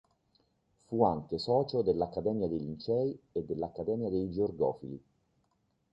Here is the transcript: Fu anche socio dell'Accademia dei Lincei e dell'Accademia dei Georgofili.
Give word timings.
Fu 0.87 1.03
anche 1.03 1.37
socio 1.37 1.83
dell'Accademia 1.83 2.47
dei 2.47 2.57
Lincei 2.57 3.15
e 3.33 3.43
dell'Accademia 3.45 4.09
dei 4.09 4.31
Georgofili. 4.31 4.99